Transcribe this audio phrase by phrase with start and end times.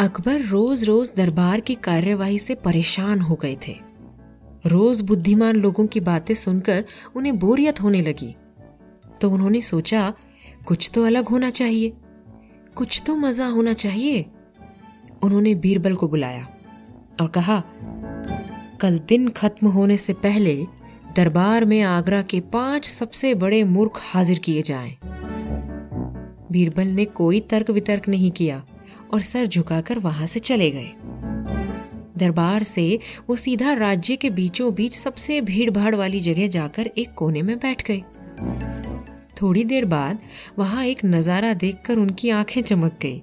[0.00, 3.74] अकबर रोज रोज दरबार की कार्यवाही से परेशान हो गए थे।
[4.66, 6.84] रोज बुद्धिमान लोगों की बातें सुनकर
[7.16, 8.34] उन्हें बोरियत होने लगी।
[9.20, 10.14] तो उन्होंने सोचा,
[10.66, 11.92] कुछ तो अलग होना चाहिए,
[12.74, 14.24] कुछ तो मज़ा होना चाहिए।
[15.22, 16.48] उन्होंने बीरबल को बुलाया
[17.20, 17.62] और कहा,
[18.80, 20.56] कल दिन खत्म होने से पहले
[21.16, 24.96] दरबार में आगरा के पाँच सबसे बड़े मूर्ख हाजिर किए जाएँ।
[26.52, 28.62] बीरबल ने कोई तर्क वितर्क नहीं किया।
[29.12, 30.92] और सर झुकाकर वहाँ से चले गए।
[32.18, 37.14] दरबार से वो सीधा राज्य के बीचों बीच सबसे भीड़ भाड़ वाली जगह जाकर एक
[37.14, 38.02] कोने में बैठ गए।
[39.42, 40.18] थोड़ी देर बाद
[40.58, 43.22] वहाँ एक नज़ारा देखकर उनकी आँखें चमक गई।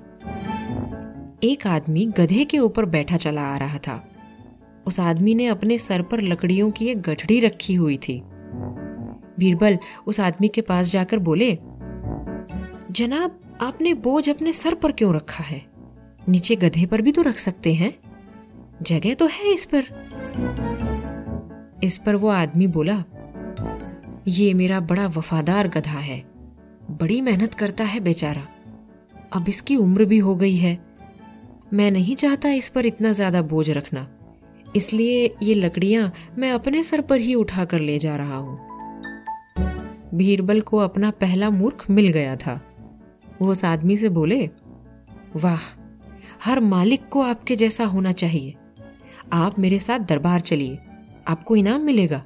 [1.43, 4.09] एक आदमी गधे के ऊपर बैठा चला आ रहा था।
[4.87, 8.21] उस आदमी ने अपने सर पर लकड़ियों की एक गठड़ी रखी हुई थी।
[9.39, 9.77] बीरबल
[10.07, 11.57] उस आदमी के पास जाकर बोले,
[12.91, 15.76] जनाब, आपने बोझ अपने सर पर क्यों रखा है?
[16.29, 17.93] नीचे गधे पर भी तो रख सकते हैं।
[18.81, 19.85] जगह तो है इस पर।
[21.83, 23.03] इस पर वो आदमी बोला,
[24.27, 26.23] ये मेरा बड़ा वफादार गधा है।
[26.91, 28.47] बड़ी मेहनत करता है बेचारा।
[29.33, 30.77] अब इसकी उम्र भी हो गई है।
[31.73, 34.07] मैं नहीं चाहता इस पर इतना ज़्यादा बोझ रखना।
[34.75, 38.59] इसलिए ये लकड़ियाँ मैं अपने सर पर ही उठा कर ले जा रहा हूँ।
[40.13, 42.59] बीरबल को अपना पहला मूर्ख मिल गया था।
[43.41, 44.49] वो उस आदमी से बोले,
[45.35, 45.59] वाह
[46.43, 48.55] हर मालिक को आपके जैसा होना चाहिए।
[49.33, 50.77] आप मेरे साथ दरबार चलिए,
[51.27, 52.21] आपको इनाम मिलेगा।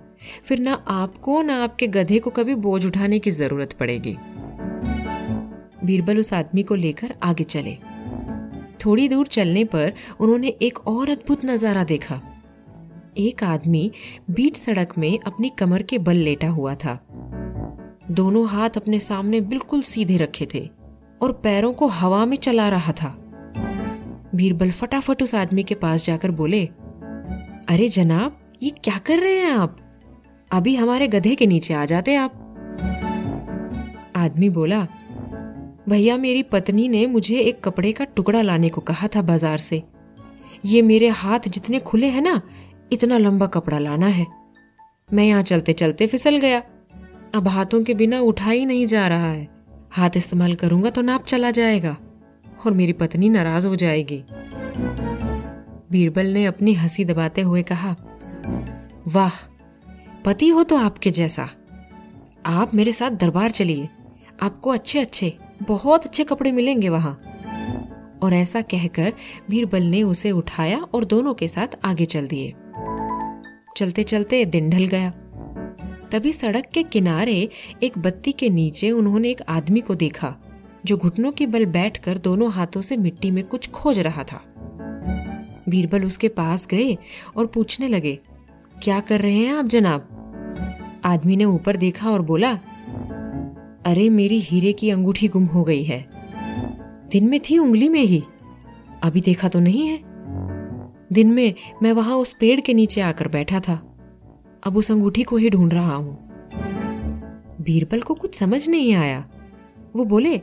[0.45, 4.15] फिर ना आपको ना आपके गधे को कभी बोझ उठाने की ज़रूरत पड़ेगी।
[5.85, 7.77] बीरबल उस आदमी को लेकर आगे चले।
[8.85, 12.21] थोड़ी दूर चलने पर उन्होंने एक और अद्भुत नज़ारा देखा।
[13.17, 13.91] एक आदमी
[14.31, 16.99] बीच सड़क में अपनी कमर के बल लेटा हुआ था।
[18.11, 20.69] दोनों हाथ अपने सामने बिल्कुल सीधे रखे थे
[21.21, 23.15] और पैरों को हवा में चला रहा था।
[24.35, 26.65] बीरबल फटाफट उस आदमी के पास जाकर बोले,
[27.69, 29.77] अरे जनाब, ये क्या कर रहे हैं आप?
[30.51, 32.33] अभी हमारे गधे के नीचे आ जाते आप.
[34.15, 34.87] आदमी बोला,
[35.89, 39.81] भैया, मेरी पत्नी ने मुझे एक कपड़े का टुकड़ा लाने को कहा था बाज़ार से।
[40.65, 42.41] ये मेरे हाथ जितने खुले हैं ना,
[42.91, 44.25] इतना लंबा कपड़ा लाना है।
[45.09, 46.61] मैं यहाँ चलते चलते फिसल गया।
[47.35, 49.47] अब हाथों के बिना उठा ही नहीं जा रहा है।
[49.91, 51.95] हाथ इस्तेमाल करूँगा तो नाप चला जाएगा।
[52.65, 54.23] और मेरी पत्नी नाराज़ हो जाएगी।
[55.91, 57.95] बीरबल ने अपनी हँसी दबाते हुए कहा,
[59.07, 59.31] वाह,
[60.25, 61.49] पति हो तो आपके जैसा।
[62.45, 63.89] आप मेरे साथ दरबार चलिए।
[64.41, 67.19] आपको अच्छे अच्छे बहुत अच्छे कपड़े मिलेंगे वहाँ।
[68.23, 69.13] और ऐसा कहकर
[69.49, 72.53] बीरबल ने उसे उठाया और दोनों के साथ आगे चल दिए।
[73.77, 75.09] चलते चलते दिन ढल गया।
[76.11, 77.49] तभी सड़क के किनारे
[77.83, 80.35] एक बत्ती के नीचे उन्होंने एक आदमी को देखा।
[80.85, 84.41] जो घुटनों के बल बैठकर दोनों हाथों से मिट्टी में कुछ खोज रहा था।
[85.69, 86.97] बीरबल उसके पास गए
[87.35, 88.19] और पूछने लगे,
[88.83, 90.07] क्या कर रहे हैं आप, जनाब?
[91.05, 92.51] आदमी ने ऊपर देखा और बोला,
[93.85, 96.05] अरे, मेरी हीरे की अंगूठी गुम हो गई है।
[97.11, 98.23] दिन में थी उंगली में ही,
[99.03, 99.99] अभी देखा तो नहीं है।
[101.13, 101.53] दिन में
[101.83, 103.75] मैं वहाँ उस पेड़ के नीचे आकर बैठा था,
[104.63, 106.17] अब उस अंगूठी को ही ढूंढ रहा हूँ।
[107.61, 109.25] बीरबल को कुछ समझ नहीं आया।
[109.95, 110.41] वो बोले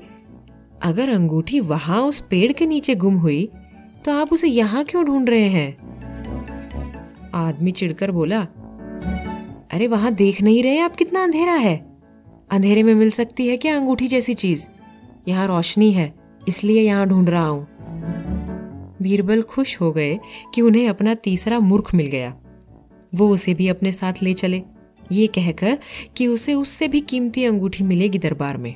[0.83, 3.49] अगर अंगूठी वहाँ उस पेड़ के नीचे गुम हुई
[4.05, 5.77] तो आप उसे यहाँ क्यों ढूंढ रहे हैं?
[7.35, 8.41] आदमी चिढ़कर बोला,
[9.73, 11.77] अरे, वहाँ देख नहीं रहे आप कितना अंधेरा है।
[12.51, 14.69] अंधेरे में मिल सकती है क्या अंगूठी जैसी चीज़?
[15.29, 16.15] यहाँ रोशनी है,
[16.49, 17.67] इसलिए यहाँ ढूंढ रहा हूँ।
[19.03, 20.19] बीरबल खुश हो गए
[20.55, 22.35] कि उन्हें अपना तीसरा मूर्ख मिल गया।
[23.15, 24.63] वो उसे भी अपने साथ ले चले,
[25.13, 25.79] ये कहकर
[26.17, 28.75] कि उसे उससे भी कीमती अंगूठी मिलेगी दरबार में।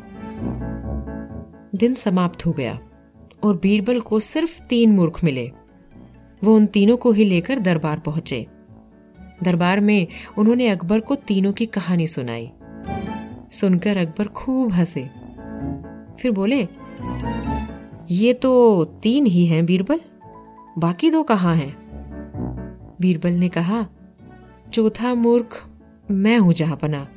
[1.75, 2.79] दिन समाप्त हो गया
[3.45, 5.53] और बीरबल को सिर्फ़ तीन मूर्ख मिले।
[6.45, 8.47] वो उन तीनों को ही लेकर दरबार पहुँचे।
[9.43, 10.07] दरबार में
[10.39, 12.51] उन्होंने अकबर को तीनों की कहानी सुनाई।
[13.53, 15.11] सुनकर अकबर खूब हंसे।
[16.21, 16.69] फिर बोले,
[18.11, 20.01] ये तो तीन ही हैं बीरबल,
[20.79, 21.77] बाकी दो कहाँ हैं?
[23.01, 23.87] बीरबल ने कहा,
[24.73, 25.69] चौथा मूर्ख
[26.11, 27.09] मैं हूँ जहापना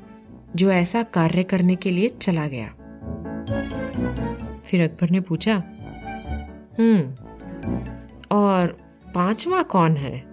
[0.56, 2.75] जो ऐसा कार्य करने के लिए चला गया।
[4.65, 5.63] फिर अकबर ने पूछा
[6.79, 7.13] हम्म
[8.31, 8.77] और
[9.15, 10.23] पांचवा कौन है?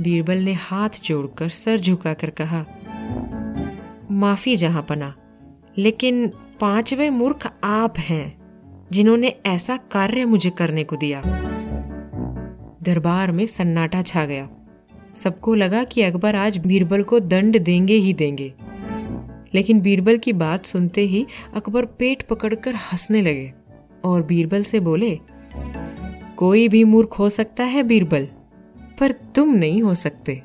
[0.00, 2.64] बीरबल ने हाथ जोड़कर सर झुकाकर कहा,
[4.10, 5.14] माफ़ी जहाँ पना,
[5.78, 6.26] लेकिन
[6.60, 8.42] पांचवे मूर्ख आप हैं
[8.92, 11.22] जिन्होंने ऐसा कार्य मुझे करने को दिया.
[12.82, 14.48] दरबार में सन्नाटा छा गया।
[15.14, 18.52] सबको लगा कि अकबर आज बीरबल को दंड देंगे ही देंगे।
[19.54, 23.52] लेकिन बीरबल की बात सुनते ही अकबर पेट पकड़कर हंसने लगे
[24.04, 25.18] और बीरबल से बोले,
[26.36, 28.28] कोई भी मूर्ख हो सकता है बीरबल,
[29.00, 30.42] पर तुम नहीं हो सकते।